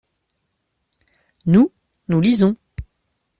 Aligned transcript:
Nous, 1.45 1.69
nous 2.07 2.21
lisons. 2.21 2.57